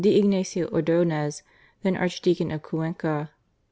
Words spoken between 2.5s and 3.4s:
Cuenca.